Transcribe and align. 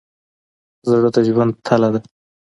زړه 0.89 1.09
د 1.15 1.17
ژوند 1.27 1.51
تله 1.65 1.87
ده. 1.93 1.99